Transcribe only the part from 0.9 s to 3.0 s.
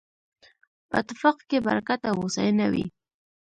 اتفاق کې برکت او هوساينه وي